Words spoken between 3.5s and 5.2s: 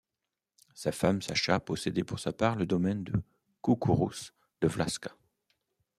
Coucourouz de Vlașca.